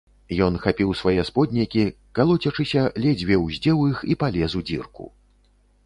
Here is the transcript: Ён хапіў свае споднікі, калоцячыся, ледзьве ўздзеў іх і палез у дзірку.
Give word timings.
Ён 0.45 0.53
хапіў 0.61 0.93
свае 1.01 1.25
споднікі, 1.29 1.83
калоцячыся, 2.21 2.87
ледзьве 3.07 3.35
ўздзеў 3.45 3.87
іх 3.93 4.03
і 4.15 4.23
палез 4.25 4.51
у 4.63 4.67
дзірку. 4.69 5.03